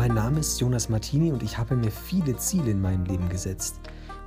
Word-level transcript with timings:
Mein 0.00 0.14
Name 0.14 0.40
ist 0.40 0.58
Jonas 0.58 0.88
Martini 0.88 1.30
und 1.30 1.42
ich 1.42 1.58
habe 1.58 1.76
mir 1.76 1.90
viele 1.90 2.34
Ziele 2.38 2.70
in 2.70 2.80
meinem 2.80 3.04
Leben 3.04 3.28
gesetzt. 3.28 3.80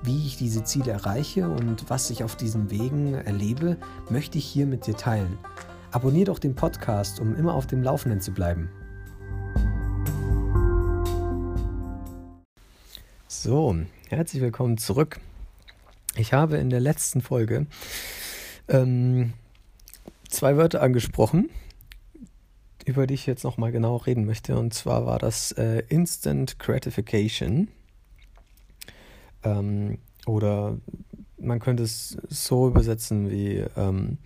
Wie 0.04 0.28
ich 0.28 0.38
diese 0.38 0.64
Ziele 0.64 0.92
erreiche 0.92 1.50
und 1.50 1.90
was 1.90 2.12
ich 2.12 2.24
auf 2.24 2.36
diesen 2.36 2.70
Wegen 2.70 3.16
erlebe, 3.16 3.78
möchte 4.08 4.38
ich 4.38 4.46
hier 4.46 4.68
mit 4.68 4.86
dir 4.86 4.96
teilen. 4.96 5.40
Abonnier 5.90 6.26
doch 6.26 6.38
den 6.38 6.54
Podcast, 6.54 7.20
um 7.20 7.36
immer 7.36 7.56
auf 7.56 7.66
dem 7.66 7.82
Laufenden 7.82 8.22
zu 8.22 8.34
bleiben. 8.34 8.70
So, 13.28 13.76
herzlich 14.10 14.44
willkommen 14.44 14.78
zurück. 14.78 15.20
Ich 16.16 16.34
habe 16.34 16.58
in 16.58 16.70
der 16.70 16.82
letzten 16.82 17.20
Folge 17.20 17.66
ähm, 18.68 19.34
zwei 20.30 20.56
Wörter 20.56 20.84
angesprochen, 20.84 21.50
über 22.86 23.08
die 23.08 23.14
ich 23.14 23.26
jetzt 23.26 23.44
nochmal 23.44 23.72
genau 23.72 23.98
reden 23.98 24.26
möchte. 24.26 24.58
Und 24.58 24.74
zwar 24.74 25.06
war 25.06 25.20
das 25.20 25.52
äh, 25.54 25.84
Instant 25.90 26.60
Gratification. 26.60 27.70
Ähm, 29.44 29.98
oder 30.26 30.78
man 31.38 31.60
könnte 31.60 31.84
es 31.84 32.18
so 32.30 32.68
übersetzen 32.68 33.30
wie 33.30 33.64
ähm, 33.76 34.18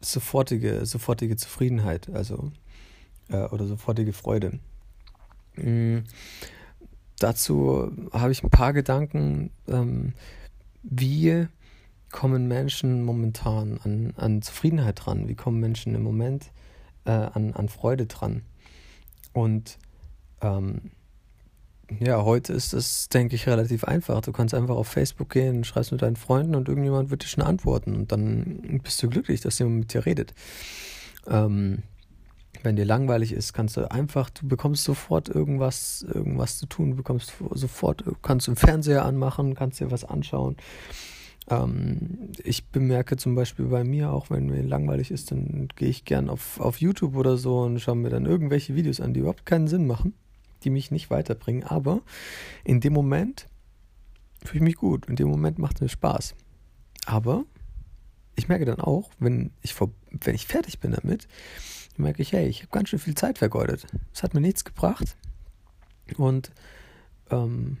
sofortige, 0.00 0.84
sofortige 0.86 1.36
Zufriedenheit, 1.36 2.08
also 2.10 2.50
äh, 3.28 3.44
oder 3.46 3.66
sofortige 3.66 4.12
Freude. 4.12 4.58
Mhm. 5.56 6.04
Dazu 7.18 7.92
habe 8.12 8.32
ich 8.32 8.42
ein 8.42 8.50
paar 8.50 8.72
Gedanken, 8.72 9.50
ähm, 9.68 10.14
wie 10.82 11.46
kommen 12.10 12.48
Menschen 12.48 13.04
momentan 13.04 13.78
an, 13.84 14.12
an 14.16 14.42
Zufriedenheit 14.42 15.04
dran? 15.04 15.28
Wie 15.28 15.36
kommen 15.36 15.60
Menschen 15.60 15.94
im 15.94 16.02
Moment 16.02 16.50
äh, 17.04 17.10
an, 17.10 17.52
an 17.54 17.68
Freude 17.68 18.06
dran? 18.06 18.42
Und 19.32 19.78
ähm, 20.40 20.90
ja, 22.00 22.24
heute 22.24 22.52
ist 22.52 22.72
es, 22.72 23.08
denke 23.08 23.34
ich, 23.34 23.46
relativ 23.46 23.84
einfach. 23.84 24.20
Du 24.20 24.32
kannst 24.32 24.54
einfach 24.54 24.76
auf 24.76 24.88
Facebook 24.88 25.30
gehen, 25.30 25.64
schreibst 25.64 25.92
mit 25.92 26.02
deinen 26.02 26.16
Freunden 26.16 26.54
und 26.54 26.68
irgendjemand 26.68 27.10
wird 27.10 27.22
dir 27.22 27.28
schon 27.28 27.44
antworten 27.44 27.94
und 27.94 28.12
dann 28.12 28.80
bist 28.82 29.02
du 29.02 29.08
glücklich, 29.08 29.40
dass 29.40 29.58
jemand 29.58 29.78
mit 29.80 29.94
dir 29.94 30.06
redet. 30.06 30.34
Ähm, 31.26 31.82
wenn 32.62 32.76
dir 32.76 32.84
langweilig 32.84 33.32
ist, 33.32 33.52
kannst 33.52 33.76
du 33.76 33.90
einfach, 33.90 34.30
du 34.30 34.46
bekommst 34.46 34.84
sofort 34.84 35.28
irgendwas, 35.28 36.06
irgendwas 36.08 36.58
zu 36.58 36.66
tun, 36.66 36.90
du 36.90 36.96
bekommst 36.96 37.32
sofort, 37.50 38.04
kannst 38.22 38.46
du 38.46 38.52
einen 38.52 38.56
Fernseher 38.56 39.04
anmachen, 39.04 39.54
kannst 39.54 39.80
dir 39.80 39.90
was 39.90 40.04
anschauen. 40.04 40.56
Ähm, 41.48 42.30
ich 42.42 42.66
bemerke 42.66 43.16
zum 43.16 43.34
Beispiel 43.34 43.66
bei 43.66 43.84
mir 43.84 44.12
auch, 44.12 44.30
wenn 44.30 44.46
mir 44.46 44.62
langweilig 44.62 45.10
ist, 45.10 45.30
dann 45.30 45.68
gehe 45.76 45.88
ich 45.88 46.04
gern 46.04 46.30
auf, 46.30 46.60
auf 46.60 46.80
YouTube 46.80 47.16
oder 47.16 47.36
so 47.36 47.60
und 47.60 47.80
schaue 47.80 47.96
mir 47.96 48.10
dann 48.10 48.26
irgendwelche 48.26 48.74
Videos 48.74 49.00
an, 49.00 49.14
die 49.14 49.20
überhaupt 49.20 49.46
keinen 49.46 49.68
Sinn 49.68 49.86
machen, 49.86 50.14
die 50.64 50.70
mich 50.70 50.90
nicht 50.90 51.10
weiterbringen. 51.10 51.64
Aber 51.64 52.02
in 52.64 52.80
dem 52.80 52.92
Moment 52.92 53.48
fühle 54.44 54.58
ich 54.58 54.62
mich 54.62 54.76
gut, 54.76 55.06
in 55.06 55.16
dem 55.16 55.28
Moment 55.28 55.58
macht 55.58 55.76
es 55.76 55.80
mir 55.82 55.88
Spaß. 55.88 56.34
Aber 57.06 57.44
ich 58.36 58.48
merke 58.48 58.64
dann 58.64 58.80
auch, 58.80 59.10
wenn 59.18 59.50
ich, 59.60 59.74
vor, 59.74 59.90
wenn 60.10 60.34
ich 60.34 60.46
fertig 60.46 60.80
bin 60.80 60.92
damit, 60.92 61.26
merke 61.96 62.22
ich, 62.22 62.32
hey, 62.32 62.46
ich 62.46 62.60
habe 62.60 62.70
ganz 62.70 62.88
schön 62.88 62.98
viel 62.98 63.14
Zeit 63.14 63.38
vergeudet. 63.38 63.86
Es 64.14 64.22
hat 64.22 64.34
mir 64.34 64.40
nichts 64.40 64.64
gebracht. 64.64 65.16
Und 66.16 66.52
ähm, 67.30 67.78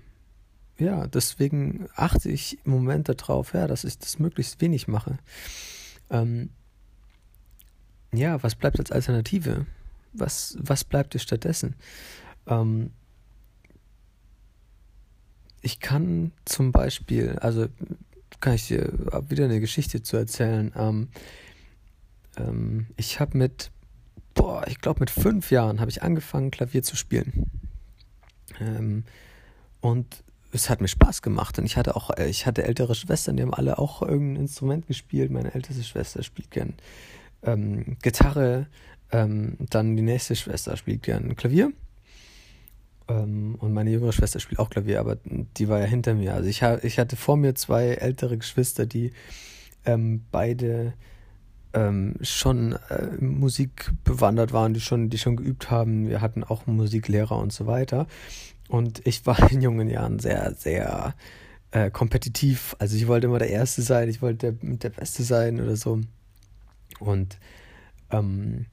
ja, 0.82 1.06
deswegen 1.06 1.88
achte 1.94 2.28
ich 2.28 2.58
im 2.64 2.72
Moment 2.72 3.08
darauf, 3.08 3.54
ja, 3.54 3.66
dass 3.66 3.84
ich 3.84 3.98
das 3.98 4.18
möglichst 4.18 4.60
wenig 4.60 4.88
mache. 4.88 5.18
Ähm, 6.10 6.50
ja, 8.12 8.42
was 8.42 8.54
bleibt 8.54 8.78
als 8.78 8.92
Alternative? 8.92 9.66
Was, 10.12 10.56
was 10.60 10.84
bleibt 10.84 11.14
dir 11.14 11.18
stattdessen? 11.18 11.76
Ähm, 12.46 12.90
ich 15.62 15.80
kann 15.80 16.32
zum 16.44 16.72
Beispiel, 16.72 17.38
also 17.40 17.68
kann 18.40 18.54
ich 18.54 18.66
dir 18.66 18.92
wieder 19.28 19.44
eine 19.44 19.60
Geschichte 19.60 20.02
zu 20.02 20.16
erzählen. 20.16 20.72
Ähm, 20.76 21.08
ähm, 22.36 22.88
ich 22.96 23.20
habe 23.20 23.38
mit, 23.38 23.70
boah, 24.34 24.66
ich 24.66 24.80
glaube 24.80 25.00
mit 25.00 25.10
fünf 25.10 25.50
Jahren 25.50 25.80
habe 25.80 25.90
ich 25.90 26.02
angefangen, 26.02 26.50
Klavier 26.50 26.82
zu 26.82 26.96
spielen. 26.96 27.46
Ähm, 28.60 29.04
und 29.80 30.24
es 30.52 30.70
hat 30.70 30.80
mir 30.80 30.88
Spaß 30.88 31.22
gemacht 31.22 31.58
und 31.58 31.64
ich 31.64 31.76
hatte 31.76 31.96
auch, 31.96 32.10
äh, 32.16 32.28
ich 32.28 32.46
hatte 32.46 32.64
ältere 32.64 32.94
Schwestern, 32.94 33.36
die 33.36 33.42
haben 33.42 33.54
alle 33.54 33.78
auch 33.78 34.02
irgendein 34.02 34.42
Instrument 34.42 34.86
gespielt. 34.86 35.30
Meine 35.30 35.54
älteste 35.54 35.82
Schwester 35.82 36.22
spielt 36.22 36.50
gern 36.50 36.74
ähm, 37.42 37.96
Gitarre, 38.02 38.66
ähm, 39.10 39.56
dann 39.58 39.96
die 39.96 40.02
nächste 40.02 40.36
Schwester 40.36 40.76
spielt 40.76 41.02
gern 41.02 41.34
Klavier 41.36 41.72
ähm, 43.08 43.56
und 43.58 43.72
meine 43.72 43.90
jüngere 43.90 44.12
Schwester 44.12 44.40
spielt 44.40 44.58
auch 44.58 44.70
Klavier, 44.70 45.00
aber 45.00 45.16
die 45.24 45.68
war 45.68 45.80
ja 45.80 45.86
hinter 45.86 46.14
mir. 46.14 46.34
Also 46.34 46.48
ich, 46.48 46.62
ich 46.82 46.98
hatte 46.98 47.16
vor 47.16 47.36
mir 47.36 47.54
zwei 47.54 47.88
ältere 47.88 48.38
Geschwister, 48.38 48.86
die 48.86 49.12
ähm, 49.84 50.22
beide 50.30 50.94
ähm, 51.74 52.16
schon 52.20 52.72
äh, 52.90 53.08
Musik 53.18 53.90
bewandert 54.04 54.52
waren, 54.52 54.74
die 54.74 54.80
schon, 54.80 55.10
die 55.10 55.18
schon 55.18 55.36
geübt 55.36 55.70
haben. 55.70 56.08
Wir 56.08 56.20
hatten 56.20 56.44
auch 56.44 56.66
Musiklehrer 56.66 57.38
und 57.38 57.52
so 57.52 57.66
weiter. 57.66 58.06
Und 58.72 59.06
ich 59.06 59.26
war 59.26 59.52
in 59.52 59.60
jungen 59.60 59.90
Jahren 59.90 60.18
sehr, 60.18 60.54
sehr 60.54 61.14
äh, 61.72 61.90
kompetitiv. 61.90 62.74
Also 62.78 62.96
ich 62.96 63.06
wollte 63.06 63.26
immer 63.26 63.38
der 63.38 63.50
Erste 63.50 63.82
sein, 63.82 64.08
ich 64.08 64.22
wollte 64.22 64.54
der, 64.54 64.76
der 64.76 64.88
Beste 64.88 65.24
sein 65.24 65.60
oder 65.60 65.76
so. 65.76 66.00
Und 66.98 67.38
ähm, 68.10 68.64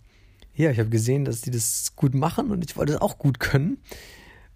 ja, 0.56 0.72
ich 0.72 0.80
habe 0.80 0.88
gesehen, 0.88 1.26
dass 1.26 1.42
die 1.42 1.52
das 1.52 1.98
gut 1.98 2.14
machen 2.14 2.50
und 2.50 2.64
ich 2.64 2.78
wollte 2.78 2.94
es 2.94 3.02
auch 3.02 3.18
gut 3.18 3.42
können. 3.42 3.78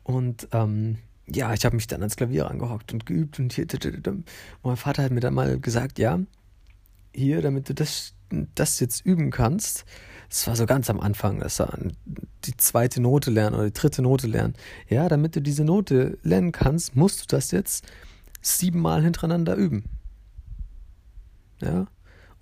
Und 0.04 0.48
ähm, 0.54 1.00
ja, 1.28 1.54
ich 1.54 1.66
habe 1.66 1.76
mich 1.76 1.88
dann 1.88 2.00
ans 2.00 2.16
Klavier 2.16 2.50
angehockt 2.50 2.94
und 2.94 3.06
geübt 3.06 3.38
und 3.38 3.52
hier. 3.52 3.68
Und 4.06 4.24
mein 4.64 4.78
Vater 4.78 5.04
hat 5.04 5.12
mir 5.12 5.20
dann 5.20 5.34
mal 5.34 5.60
gesagt, 5.60 6.00
ja, 6.00 6.22
hier, 7.14 7.42
damit 7.42 7.68
du 7.68 7.74
das, 7.74 8.14
das 8.56 8.80
jetzt 8.80 9.06
üben 9.06 9.30
kannst, 9.30 9.84
das 10.34 10.48
war 10.48 10.56
so 10.56 10.66
ganz 10.66 10.90
am 10.90 11.00
Anfang, 11.00 11.42
das 11.42 11.60
war 11.60 11.78
die 12.44 12.58
zweite 12.58 13.00
Note 13.00 13.30
lernen 13.30 13.56
oder 13.56 13.66
die 13.66 13.74
dritte 13.74 14.02
Note 14.02 14.26
lernen. 14.26 14.56
Ja, 14.90 15.08
damit 15.08 15.36
du 15.36 15.44
diese 15.44 15.64
Note 15.64 16.18
lernen 16.24 16.52
kannst, 16.52 16.96
musst 16.96 17.22
du 17.22 17.26
das 17.28 17.52
jetzt 17.52 17.86
siebenmal 18.42 19.04
hintereinander 19.04 19.56
üben. 19.56 19.84
Ja, 21.62 21.82
und 21.82 21.88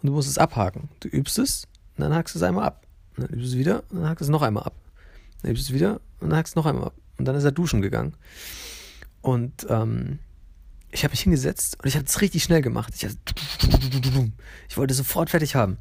du 0.03 0.13
musst 0.13 0.29
es 0.29 0.37
abhaken. 0.37 0.87
Du 1.01 1.09
übst 1.09 1.37
es, 1.37 1.67
und 1.97 2.03
dann 2.03 2.13
hakst 2.13 2.33
du 2.33 2.39
es 2.39 2.43
einmal 2.43 2.63
ab. 2.63 2.87
Und 3.17 3.23
dann 3.23 3.37
übst 3.37 3.47
du 3.47 3.55
es 3.55 3.57
wieder, 3.57 3.83
und 3.89 3.97
dann 3.99 4.07
hakst 4.07 4.21
du 4.21 4.23
es 4.23 4.29
noch 4.29 4.41
einmal 4.41 4.63
ab. 4.63 4.75
Dann 5.41 5.51
übst 5.51 5.67
du 5.67 5.73
es 5.73 5.75
wieder, 5.75 5.99
und 6.21 6.29
dann 6.29 6.37
hakst 6.37 6.55
du 6.55 6.59
es 6.59 6.63
noch 6.63 6.69
einmal 6.69 6.85
ab. 6.85 6.95
Und 7.17 7.25
dann 7.25 7.35
ist 7.35 7.43
er 7.43 7.51
duschen 7.51 7.81
gegangen. 7.81 8.15
Und 9.19 9.67
ähm, 9.69 10.19
ich 10.91 11.03
habe 11.03 11.11
mich 11.11 11.21
hingesetzt 11.23 11.77
und 11.77 11.87
ich 11.89 11.95
habe 11.97 12.05
es 12.05 12.21
richtig 12.21 12.41
schnell 12.41 12.61
gemacht. 12.61 12.93
Ich, 12.95 13.05
ich 14.69 14.77
wollte 14.77 14.93
sofort 14.93 15.29
fertig 15.29 15.55
haben. 15.55 15.77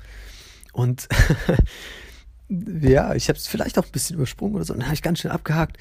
Und 0.73 1.09
ja, 2.49 3.15
ich 3.15 3.29
habe 3.29 3.39
es 3.39 3.47
vielleicht 3.47 3.79
auch 3.79 3.87
ein 3.87 3.93
bisschen 3.93 4.17
übersprungen 4.17 4.57
oder 4.57 4.65
so. 4.65 4.73
Und 4.73 4.81
dann 4.81 4.87
habe 4.87 4.95
ich 4.95 5.03
ganz 5.03 5.21
schnell 5.21 5.33
abgehakt. 5.33 5.79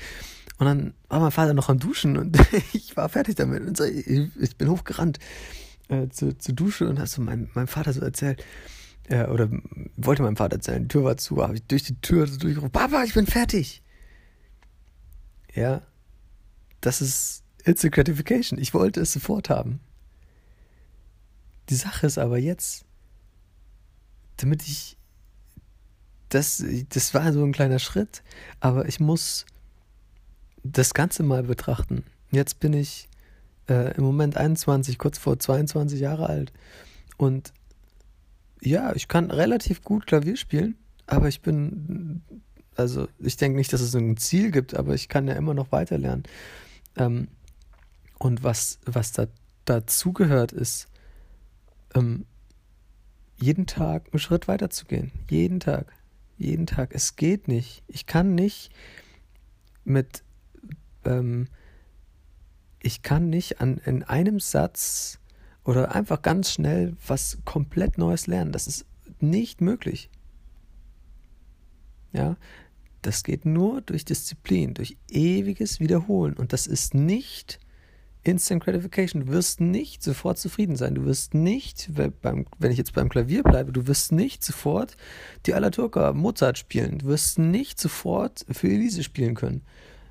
Und 0.57 0.65
dann 0.65 0.93
war 1.07 1.19
mein 1.19 1.31
Vater 1.31 1.53
noch 1.53 1.69
am 1.69 1.79
Duschen 1.79 2.17
und 2.17 2.37
ich 2.73 2.97
war 2.97 3.07
fertig 3.09 3.35
damit. 3.35 3.63
Und 3.63 3.77
so, 3.77 3.85
ich, 3.85 4.57
bin 4.57 4.69
hochgerannt 4.69 5.19
äh, 5.87 6.09
zur, 6.09 6.37
zur 6.37 6.55
Dusche 6.55 6.87
und 6.89 6.99
hast 6.99 7.13
so 7.13 7.21
mein, 7.21 7.49
meinem 7.53 7.67
Vater 7.67 7.93
so 7.93 8.01
erzählt, 8.01 8.43
äh, 9.07 9.25
oder 9.25 9.49
wollte 9.95 10.21
meinem 10.21 10.35
Vater 10.35 10.57
erzählen, 10.57 10.83
die 10.83 10.89
Tür 10.89 11.05
war 11.05 11.17
zu, 11.17 11.41
habe 11.41 11.55
ich 11.55 11.63
durch 11.63 11.83
die 11.83 11.99
Tür 12.01 12.27
so 12.27 12.37
durchgerufen, 12.37 12.71
Papa, 12.71 13.03
ich 13.03 13.13
bin 13.13 13.25
fertig. 13.25 13.81
Ja, 15.55 15.81
das 16.81 17.01
ist 17.01 17.43
It's 17.65 17.83
a 17.83 17.89
gratification. 17.89 18.59
Ich 18.59 18.73
wollte 18.73 19.01
es 19.01 19.13
sofort 19.13 19.49
haben. 19.49 19.79
Die 21.69 21.75
Sache 21.75 22.07
ist 22.07 22.17
aber 22.17 22.37
jetzt, 22.37 22.85
damit 24.41 24.63
ich 24.63 24.97
das, 26.29 26.63
das 26.89 27.13
war 27.13 27.33
so 27.33 27.43
ein 27.43 27.51
kleiner 27.51 27.79
Schritt, 27.79 28.23
aber 28.59 28.87
ich 28.87 28.99
muss 28.99 29.45
das 30.63 30.93
Ganze 30.93 31.23
mal 31.23 31.43
betrachten. 31.43 32.03
Jetzt 32.31 32.59
bin 32.59 32.73
ich 32.73 33.09
äh, 33.67 33.95
im 33.95 34.03
Moment 34.03 34.37
21, 34.37 34.97
kurz 34.97 35.17
vor 35.17 35.39
22 35.39 35.99
Jahre 35.99 36.27
alt. 36.27 36.53
Und 37.17 37.53
ja, 38.61 38.93
ich 38.95 39.07
kann 39.07 39.31
relativ 39.31 39.83
gut 39.83 40.05
Klavier 40.05 40.35
spielen, 40.35 40.77
aber 41.07 41.27
ich 41.27 41.41
bin, 41.41 42.21
also 42.75 43.07
ich 43.17 43.37
denke 43.37 43.57
nicht, 43.57 43.73
dass 43.73 43.81
es 43.81 43.95
ein 43.95 44.17
Ziel 44.17 44.51
gibt, 44.51 44.75
aber 44.75 44.93
ich 44.93 45.09
kann 45.09 45.27
ja 45.27 45.33
immer 45.33 45.53
noch 45.53 45.71
weiter 45.71 45.97
lernen. 45.97 46.23
Ähm, 46.95 47.27
und 48.19 48.43
was, 48.43 48.79
was 48.85 49.13
da 49.13 49.27
dazugehört, 49.65 50.51
ist, 50.51 50.87
ähm, 51.95 52.25
jeden 53.41 53.65
Tag 53.65 54.09
einen 54.11 54.19
Schritt 54.19 54.47
weiter 54.47 54.69
zu 54.69 54.85
gehen. 54.85 55.11
Jeden 55.29 55.59
Tag. 55.59 55.93
Jeden 56.37 56.65
Tag. 56.65 56.93
Es 56.93 57.15
geht 57.15 57.47
nicht. 57.47 57.83
Ich 57.87 58.05
kann 58.05 58.35
nicht 58.35 58.71
mit, 59.83 60.23
ähm, 61.05 61.47
ich 62.81 63.01
kann 63.01 63.29
nicht 63.29 63.61
an, 63.61 63.77
in 63.85 64.03
einem 64.03 64.39
Satz 64.39 65.19
oder 65.63 65.93
einfach 65.95 66.21
ganz 66.21 66.51
schnell 66.51 66.95
was 67.05 67.39
komplett 67.45 67.97
Neues 67.97 68.27
lernen. 68.27 68.51
Das 68.51 68.67
ist 68.67 68.85
nicht 69.19 69.61
möglich. 69.61 70.09
Ja, 72.11 72.37
das 73.01 73.23
geht 73.23 73.45
nur 73.45 73.81
durch 73.81 74.05
Disziplin, 74.05 74.73
durch 74.73 74.97
ewiges 75.09 75.79
Wiederholen. 75.79 76.33
Und 76.33 76.53
das 76.53 76.67
ist 76.67 76.93
nicht 76.93 77.59
Instant 78.23 78.63
Gratification. 78.63 79.25
Du 79.25 79.31
wirst 79.31 79.61
nicht 79.61 80.03
sofort 80.03 80.37
zufrieden 80.37 80.75
sein. 80.75 80.95
Du 80.95 81.05
wirst 81.05 81.33
nicht, 81.33 81.89
wenn 81.95 82.71
ich 82.71 82.77
jetzt 82.77 82.93
beim 82.93 83.09
Klavier 83.09 83.43
bleibe, 83.43 83.71
du 83.71 83.87
wirst 83.87 84.11
nicht 84.11 84.43
sofort 84.43 84.97
die 85.45 85.53
Alla 85.53 85.69
Turca 85.69 86.13
Mozart 86.13 86.57
spielen. 86.57 86.99
Du 86.99 87.07
wirst 87.07 87.39
nicht 87.39 87.79
sofort 87.79 88.45
für 88.49 88.67
Elise 88.67 89.03
spielen 89.03 89.35
können. 89.35 89.61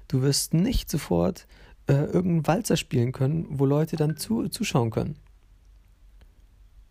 Du 0.08 0.22
wirst 0.22 0.54
nicht 0.54 0.90
sofort 0.90 1.46
äh, 1.86 1.92
irgendeinen 1.92 2.46
Walzer 2.46 2.76
spielen 2.76 3.12
können, 3.12 3.46
wo 3.50 3.66
Leute 3.66 3.96
dann 3.96 4.16
zu, 4.16 4.48
zuschauen 4.48 4.90
können. 4.90 5.16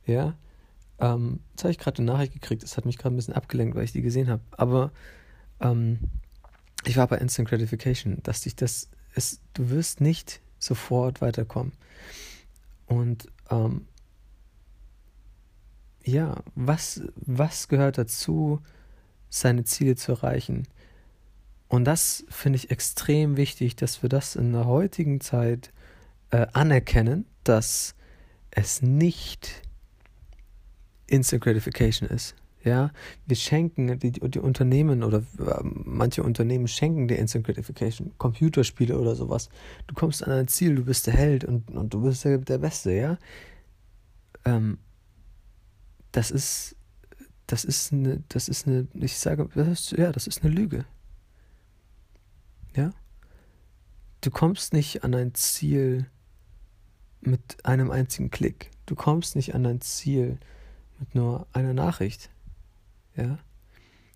Ja, 0.05 0.35
ähm, 0.99 1.39
jetzt 1.51 1.63
habe 1.63 1.71
ich 1.71 1.79
gerade 1.79 1.97
eine 1.99 2.11
Nachricht 2.11 2.33
gekriegt. 2.33 2.63
Das 2.63 2.77
hat 2.77 2.85
mich 2.85 2.97
gerade 2.97 3.15
ein 3.15 3.17
bisschen 3.17 3.33
abgelenkt, 3.33 3.75
weil 3.75 3.83
ich 3.83 3.91
die 3.91 4.01
gesehen 4.01 4.29
habe. 4.29 4.41
Aber 4.51 4.91
ähm, 5.59 5.99
ich 6.85 6.95
war 6.95 7.07
bei 7.07 7.17
Instant 7.17 7.49
Gratification, 7.49 8.19
dass 8.23 8.41
dich 8.41 8.55
das 8.55 8.89
ist, 9.15 9.41
du 9.53 9.69
wirst 9.69 9.99
nicht 9.99 10.41
sofort 10.59 11.21
weiterkommen. 11.21 11.73
Und 12.85 13.27
ähm, 13.49 13.87
ja, 16.03 16.41
was, 16.55 17.01
was 17.15 17.67
gehört 17.67 17.97
dazu, 17.97 18.61
seine 19.29 19.65
Ziele 19.65 19.95
zu 19.95 20.13
erreichen? 20.13 20.67
Und 21.67 21.85
das 21.85 22.23
finde 22.29 22.57
ich 22.57 22.71
extrem 22.71 23.35
wichtig, 23.35 23.75
dass 23.75 24.01
wir 24.01 24.09
das 24.09 24.35
in 24.35 24.53
der 24.53 24.65
heutigen 24.65 25.19
Zeit 25.19 25.73
äh, 26.31 26.47
anerkennen, 26.53 27.25
dass 27.43 27.93
es 28.51 28.81
nicht 28.81 29.61
Instant 31.07 31.43
Gratification 31.43 32.09
ist. 32.09 32.35
Ja, 32.67 32.91
wir 33.25 33.37
schenken, 33.37 33.97
die, 33.97 34.11
die 34.11 34.39
Unternehmen 34.39 35.01
oder 35.01 35.19
äh, 35.39 35.63
manche 35.63 36.21
Unternehmen 36.21 36.67
schenken 36.67 37.07
dir 37.07 37.17
Instant 37.17 37.45
Gratification, 37.45 38.11
Computerspiele 38.17 38.99
oder 38.99 39.15
sowas. 39.15 39.47
Du 39.87 39.95
kommst 39.95 40.21
an 40.21 40.33
ein 40.33 40.49
Ziel, 40.49 40.75
du 40.75 40.83
bist 40.83 41.07
der 41.07 41.13
Held 41.13 41.45
und, 41.45 41.71
und 41.71 41.93
du 41.93 42.01
bist 42.01 42.25
der, 42.25 42.39
der 42.39 42.57
Beste, 42.57 42.91
ja. 42.91 43.17
Ähm, 44.43 44.79
das 46.11 46.29
ist, 46.29 46.75
das 47.45 47.63
ist 47.63 47.93
eine, 47.93 48.21
das 48.27 48.49
ist 48.49 48.67
eine, 48.67 48.85
ich 48.95 49.17
sage, 49.17 49.47
das 49.55 49.67
ist, 49.69 49.91
ja, 49.93 50.11
das 50.11 50.27
ist 50.27 50.43
eine 50.43 50.53
Lüge. 50.53 50.83
Ja. 52.75 52.91
Du 54.19 54.29
kommst 54.29 54.73
nicht 54.73 55.05
an 55.05 55.15
ein 55.15 55.33
Ziel 55.35 56.07
mit 57.21 57.65
einem 57.65 57.91
einzigen 57.91 58.29
Klick. 58.29 58.71
Du 58.87 58.95
kommst 58.95 59.37
nicht 59.37 59.55
an 59.55 59.65
ein 59.65 59.79
Ziel 59.79 60.37
mit 60.99 61.15
nur 61.15 61.47
einer 61.53 61.73
Nachricht. 61.73 62.29
Ja? 63.17 63.39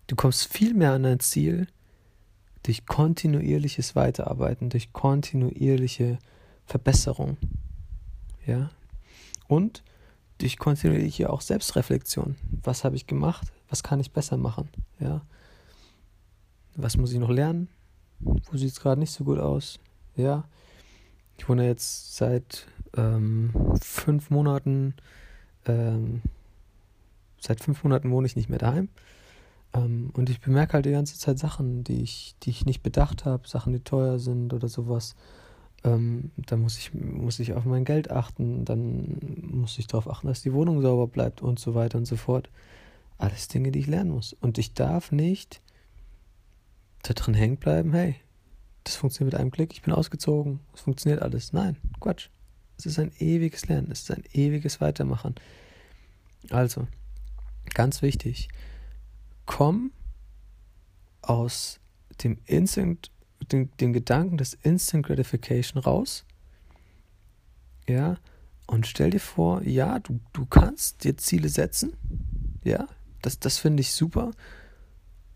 Du 0.06 0.16
kommst 0.16 0.52
viel 0.52 0.74
mehr 0.74 0.92
an 0.92 1.02
dein 1.02 1.20
Ziel 1.20 1.66
durch 2.62 2.86
kontinuierliches 2.86 3.96
Weiterarbeiten, 3.96 4.70
durch 4.70 4.92
kontinuierliche 4.92 6.18
Verbesserung. 6.64 7.36
Ja? 8.46 8.70
Und 9.48 9.82
durch 10.38 10.58
kontinuierliche 10.58 11.30
auch 11.30 11.40
Selbstreflexion. 11.40 12.36
Was 12.62 12.84
habe 12.84 12.96
ich 12.96 13.06
gemacht? 13.06 13.52
Was 13.68 13.82
kann 13.82 14.00
ich 14.00 14.12
besser 14.12 14.36
machen? 14.36 14.68
Ja? 14.98 15.22
Was 16.76 16.96
muss 16.96 17.12
ich 17.12 17.18
noch 17.18 17.30
lernen? 17.30 17.68
Wo 18.20 18.56
sieht 18.56 18.70
es 18.72 18.80
gerade 18.80 19.00
nicht 19.00 19.12
so 19.12 19.24
gut 19.24 19.38
aus? 19.38 19.78
Ja? 20.16 20.44
Ich 21.36 21.48
wohne 21.48 21.66
jetzt 21.66 22.16
seit 22.16 22.66
ähm, 22.96 23.52
fünf 23.80 24.30
Monaten 24.30 24.94
ähm, 25.66 26.22
seit 27.42 27.60
fünf 27.60 27.82
Monaten 27.84 28.10
wohne 28.10 28.26
ich 28.26 28.36
nicht 28.36 28.48
mehr 28.48 28.58
daheim. 28.58 28.88
Ähm, 29.74 30.10
und 30.14 30.30
ich 30.30 30.40
bemerke 30.40 30.74
halt 30.74 30.86
die 30.86 30.92
ganze 30.92 31.18
Zeit 31.18 31.38
Sachen, 31.38 31.84
die 31.84 32.02
ich, 32.02 32.36
die 32.42 32.50
ich 32.50 32.66
nicht 32.66 32.82
bedacht 32.82 33.24
habe, 33.24 33.48
Sachen, 33.48 33.72
die 33.72 33.80
teuer 33.80 34.18
sind 34.18 34.52
oder 34.52 34.68
sowas. 34.68 35.14
Ähm, 35.84 36.30
da 36.36 36.56
muss 36.56 36.78
ich, 36.78 36.94
muss 36.94 37.40
ich 37.40 37.54
auf 37.54 37.64
mein 37.64 37.84
Geld 37.84 38.10
achten, 38.10 38.64
dann 38.64 39.18
muss 39.50 39.78
ich 39.78 39.88
darauf 39.88 40.08
achten, 40.08 40.28
dass 40.28 40.42
die 40.42 40.52
Wohnung 40.52 40.80
sauber 40.80 41.08
bleibt 41.08 41.42
und 41.42 41.58
so 41.58 41.74
weiter 41.74 41.98
und 41.98 42.06
so 42.06 42.16
fort. 42.16 42.50
Alles 43.18 43.48
Dinge, 43.48 43.72
die 43.72 43.80
ich 43.80 43.86
lernen 43.86 44.10
muss. 44.10 44.32
Und 44.34 44.58
ich 44.58 44.74
darf 44.74 45.12
nicht 45.12 45.60
da 47.02 47.14
drin 47.14 47.34
hängen 47.34 47.56
bleiben, 47.56 47.92
hey, 47.92 48.16
das 48.84 48.96
funktioniert 48.96 49.34
mit 49.34 49.40
einem 49.40 49.50
Klick, 49.50 49.72
ich 49.72 49.82
bin 49.82 49.92
ausgezogen, 49.92 50.60
es 50.74 50.82
funktioniert 50.82 51.22
alles. 51.22 51.52
Nein, 51.52 51.76
Quatsch. 52.00 52.28
Es 52.78 52.86
ist 52.86 52.98
ein 52.98 53.12
ewiges 53.18 53.68
Lernen, 53.68 53.90
es 53.90 54.02
ist 54.02 54.10
ein 54.10 54.24
ewiges 54.32 54.80
Weitermachen. 54.80 55.34
Also, 56.50 56.86
ganz 57.74 58.02
wichtig, 58.02 58.48
komm 59.46 59.92
aus 61.22 61.80
dem 62.22 62.38
Instant, 62.46 63.10
dem, 63.50 63.70
dem 63.76 63.92
Gedanken 63.92 64.36
des 64.36 64.54
Instant 64.54 65.06
Gratification 65.06 65.80
raus, 65.82 66.24
ja, 67.88 68.18
und 68.66 68.86
stell 68.86 69.10
dir 69.10 69.20
vor, 69.20 69.62
ja, 69.62 69.98
du, 69.98 70.20
du 70.32 70.46
kannst 70.46 71.04
dir 71.04 71.16
Ziele 71.16 71.48
setzen, 71.48 71.96
ja, 72.64 72.86
das, 73.20 73.38
das 73.38 73.58
finde 73.58 73.80
ich 73.80 73.92
super, 73.92 74.32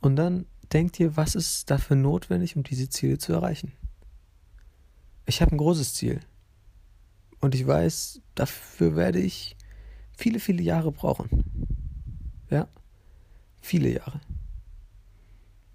und 0.01 0.17
dann 0.17 0.47
denk 0.73 0.93
dir, 0.95 1.17
was 1.17 1.35
ist 1.35 1.71
dafür 1.71 1.97
notwendig, 1.97 2.57
um 2.57 2.63
diese 2.63 2.89
Ziele 2.89 3.19
zu 3.19 3.33
erreichen. 3.33 3.73
Ich 5.27 5.41
habe 5.43 5.53
ein 5.53 5.59
großes 5.59 5.95
Ziel. 5.95 6.21
Und 7.41 7.55
ich 7.55 7.67
weiß, 7.67 8.21
dafür 8.35 8.97
werde 8.97 9.19
ich 9.19 9.57
viele, 10.17 10.41
viele 10.41 10.63
Jahre 10.63 10.93
brauchen. 10.93 11.45
Ja. 12.57 12.69
Viele 13.61 13.93
Jahre. 13.93 14.21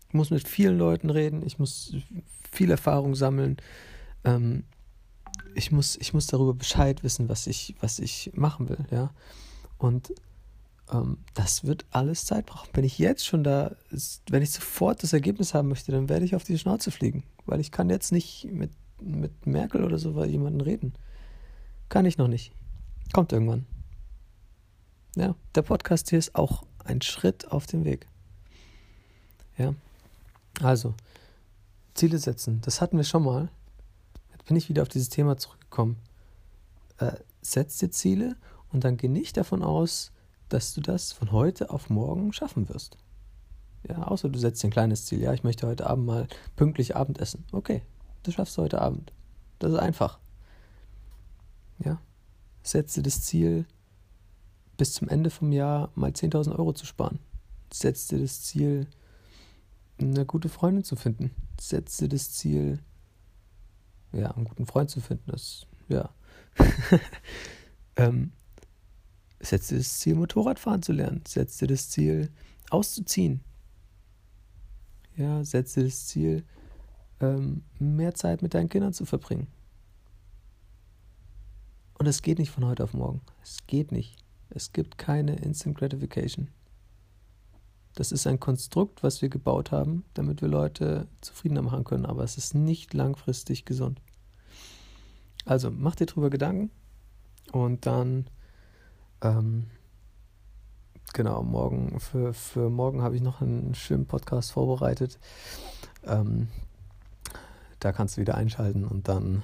Ich 0.07 0.15
muss 0.15 0.31
mit 0.31 0.47
vielen 0.47 0.79
Leuten 0.79 1.11
reden, 1.11 1.45
ich 1.45 1.59
muss 1.59 1.95
viel 2.51 2.71
Erfahrung 2.71 3.13
sammeln. 3.13 3.57
Ähm, 4.23 4.63
ich, 5.53 5.71
muss, 5.71 5.95
ich 5.97 6.13
muss 6.13 6.25
darüber 6.25 6.55
Bescheid 6.55 7.03
wissen, 7.03 7.29
was 7.29 7.45
ich, 7.45 7.75
was 7.81 7.99
ich 7.99 8.31
machen 8.33 8.67
will, 8.67 8.83
ja. 8.89 9.11
Und 9.77 10.11
ähm, 10.91 11.19
das 11.35 11.65
wird 11.65 11.85
alles 11.91 12.25
Zeit 12.25 12.47
brauchen. 12.47 12.69
Wenn 12.73 12.83
ich 12.83 12.97
jetzt 12.97 13.27
schon 13.27 13.43
da, 13.43 13.75
wenn 14.29 14.41
ich 14.41 14.51
sofort 14.51 15.03
das 15.03 15.13
Ergebnis 15.13 15.53
haben 15.53 15.69
möchte, 15.69 15.91
dann 15.91 16.09
werde 16.09 16.25
ich 16.25 16.35
auf 16.35 16.43
die 16.43 16.57
Schnauze 16.57 16.89
fliegen. 16.89 17.23
Weil 17.45 17.59
ich 17.59 17.71
kann 17.71 17.91
jetzt 17.91 18.11
nicht 18.11 18.47
mit, 18.51 18.71
mit 18.99 19.45
Merkel 19.45 19.83
oder 19.83 19.99
so 19.99 20.23
jemanden 20.25 20.61
reden. 20.61 20.93
Kann 21.89 22.05
ich 22.05 22.17
noch 22.17 22.27
nicht. 22.27 22.53
Kommt 23.13 23.33
irgendwann. 23.33 23.67
Ja, 25.15 25.35
der 25.53 25.61
Podcast 25.61 26.09
hier 26.09 26.19
ist 26.19 26.35
auch 26.35 26.63
ein 26.85 27.01
Schritt 27.01 27.51
auf 27.51 27.65
dem 27.65 27.85
Weg. 27.85 28.07
Ja, 29.57 29.73
also 30.61 30.93
Ziele 31.93 32.17
setzen, 32.17 32.61
das 32.61 32.81
hatten 32.81 32.97
wir 32.97 33.03
schon 33.03 33.23
mal. 33.23 33.49
Jetzt 34.31 34.45
bin 34.45 34.55
ich 34.55 34.69
wieder 34.69 34.81
auf 34.81 34.89
dieses 34.89 35.09
Thema 35.09 35.37
zurückgekommen. 35.37 35.97
Äh, 36.97 37.13
setz 37.41 37.77
dir 37.77 37.91
Ziele 37.91 38.35
und 38.71 38.83
dann 38.83 38.97
geh 38.97 39.07
nicht 39.07 39.37
davon 39.37 39.63
aus, 39.63 40.11
dass 40.49 40.73
du 40.73 40.81
das 40.81 41.11
von 41.11 41.31
heute 41.31 41.69
auf 41.69 41.89
morgen 41.89 42.33
schaffen 42.33 42.69
wirst. 42.69 42.97
Ja, 43.87 44.03
außer 44.03 44.29
du 44.29 44.37
setzt 44.37 44.61
dir 44.61 44.67
ein 44.67 44.71
kleines 44.71 45.05
Ziel. 45.05 45.21
Ja, 45.21 45.33
ich 45.33 45.43
möchte 45.43 45.67
heute 45.67 45.87
Abend 45.87 46.05
mal 46.05 46.27
pünktlich 46.55 46.95
Abend 46.95 47.19
essen. 47.19 47.45
Okay, 47.51 47.81
das 48.23 48.35
schaffst 48.35 48.57
du 48.57 48.61
heute 48.61 48.81
Abend. 48.81 49.11
Das 49.59 49.71
ist 49.71 49.79
einfach. 49.79 50.19
Ja, 51.79 51.99
setze 52.63 53.01
das 53.01 53.21
Ziel, 53.21 53.65
bis 54.81 54.95
zum 54.95 55.09
Ende 55.09 55.29
vom 55.29 55.51
Jahr 55.51 55.91
mal 55.93 56.09
10.000 56.09 56.57
Euro 56.57 56.73
zu 56.73 56.87
sparen. 56.87 57.19
Setz 57.71 58.07
dir 58.07 58.17
das 58.17 58.41
Ziel, 58.41 58.87
eine 59.99 60.25
gute 60.25 60.49
Freundin 60.49 60.83
zu 60.83 60.95
finden. 60.95 61.29
Setz 61.59 61.97
dir 61.97 62.09
das 62.09 62.31
Ziel, 62.31 62.79
ja, 64.11 64.31
einen 64.31 64.45
guten 64.45 64.65
Freund 64.65 64.89
zu 64.89 64.99
finden. 64.99 65.29
Das, 65.29 65.67
ja. 65.87 66.09
ähm, 67.95 68.31
setz 69.39 69.67
dir 69.67 69.77
das 69.77 69.99
Ziel, 69.99 70.15
Motorradfahren 70.15 70.81
zu 70.81 70.93
lernen. 70.93 71.21
Setz 71.27 71.57
dir 71.57 71.67
das 71.67 71.91
Ziel, 71.91 72.31
auszuziehen. 72.71 73.41
Ja, 75.15 75.43
setz 75.43 75.73
dir 75.73 75.83
das 75.83 76.07
Ziel, 76.07 76.43
ähm, 77.19 77.61
mehr 77.77 78.15
Zeit 78.15 78.41
mit 78.41 78.55
deinen 78.55 78.69
Kindern 78.69 78.93
zu 78.93 79.05
verbringen. 79.05 79.45
Und 81.99 82.07
es 82.07 82.23
geht 82.23 82.39
nicht 82.39 82.49
von 82.49 82.65
heute 82.65 82.83
auf 82.83 82.95
morgen. 82.95 83.21
Es 83.43 83.59
geht 83.67 83.91
nicht. 83.91 84.20
Es 84.53 84.73
gibt 84.73 84.97
keine 84.97 85.35
Instant 85.37 85.77
Gratification. 85.77 86.49
Das 87.95 88.11
ist 88.11 88.25
ein 88.27 88.39
Konstrukt, 88.39 89.03
was 89.03 89.21
wir 89.21 89.29
gebaut 89.29 89.71
haben, 89.71 90.05
damit 90.13 90.41
wir 90.41 90.47
Leute 90.47 91.07
zufriedener 91.21 91.61
machen 91.61 91.83
können, 91.83 92.05
aber 92.05 92.23
es 92.23 92.37
ist 92.37 92.55
nicht 92.55 92.93
langfristig 92.93 93.65
gesund. 93.65 94.01
Also 95.45 95.71
mach 95.71 95.95
dir 95.95 96.05
drüber 96.05 96.29
Gedanken 96.29 96.71
und 97.51 97.85
dann, 97.85 98.27
ähm, 99.21 99.67
genau, 101.13 101.43
morgen, 101.43 101.99
für, 101.99 102.33
für 102.33 102.69
morgen 102.69 103.01
habe 103.01 103.15
ich 103.15 103.21
noch 103.21 103.41
einen 103.41 103.75
schönen 103.75 104.05
Podcast 104.05 104.51
vorbereitet. 104.51 105.19
Ähm, 106.05 106.47
da 107.79 107.91
kannst 107.91 108.15
du 108.15 108.21
wieder 108.21 108.35
einschalten 108.35 108.85
und 108.85 109.07
dann 109.07 109.43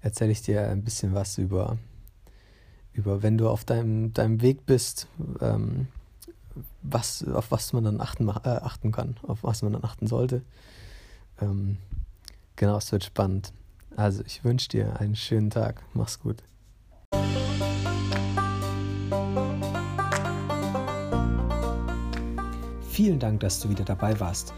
erzähle 0.00 0.32
ich 0.32 0.42
dir 0.42 0.68
ein 0.68 0.84
bisschen 0.84 1.14
was 1.14 1.38
über 1.38 1.78
über, 2.92 3.22
wenn 3.22 3.38
du 3.38 3.48
auf 3.48 3.64
deinem, 3.64 4.12
deinem 4.12 4.42
Weg 4.42 4.66
bist, 4.66 5.06
ähm, 5.40 5.88
was, 6.82 7.26
auf 7.26 7.50
was 7.50 7.72
man 7.72 7.84
dann 7.84 8.00
achten, 8.00 8.28
äh, 8.28 8.48
achten 8.48 8.92
kann, 8.92 9.16
auf 9.22 9.42
was 9.42 9.62
man 9.62 9.72
dann 9.72 9.84
achten 9.84 10.06
sollte. 10.06 10.42
Ähm, 11.40 11.78
genau, 12.56 12.76
es 12.76 12.90
wird 12.92 13.04
spannend. 13.04 13.52
Also 13.96 14.22
ich 14.26 14.44
wünsche 14.44 14.68
dir 14.68 15.00
einen 15.00 15.16
schönen 15.16 15.50
Tag. 15.50 15.82
Mach's 15.94 16.20
gut. 16.20 16.42
Vielen 22.88 23.18
Dank, 23.18 23.40
dass 23.40 23.60
du 23.60 23.70
wieder 23.70 23.84
dabei 23.84 24.18
warst. 24.20 24.52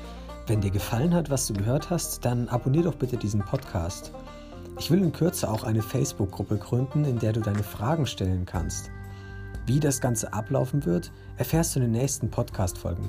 Wenn 0.46 0.60
dir 0.60 0.70
gefallen 0.70 1.14
hat, 1.14 1.30
was 1.30 1.46
du 1.46 1.54
gehört 1.54 1.90
hast, 1.90 2.24
dann 2.24 2.48
abonnier 2.48 2.82
doch 2.82 2.96
bitte 2.96 3.16
diesen 3.16 3.44
Podcast. 3.44 4.12
Ich 4.82 4.90
will 4.90 4.98
in 4.98 5.12
Kürze 5.12 5.48
auch 5.48 5.62
eine 5.62 5.80
Facebook-Gruppe 5.80 6.56
gründen, 6.56 7.04
in 7.04 7.20
der 7.20 7.32
du 7.32 7.38
deine 7.38 7.62
Fragen 7.62 8.04
stellen 8.04 8.46
kannst. 8.46 8.90
Wie 9.64 9.78
das 9.78 10.00
Ganze 10.00 10.32
ablaufen 10.32 10.84
wird, 10.84 11.12
erfährst 11.36 11.76
du 11.76 11.78
in 11.78 11.84
den 11.84 11.92
nächsten 11.92 12.32
Podcast-Folgen. 12.32 13.08